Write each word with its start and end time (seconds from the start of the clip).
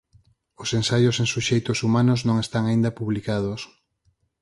Os 0.63 0.69
ensaios 0.79 1.15
en 1.21 1.27
suxeitos 1.33 1.79
humanos 1.85 2.19
non 2.27 2.37
están 2.43 2.63
aínda 2.67 2.95
publicados. 2.99 3.61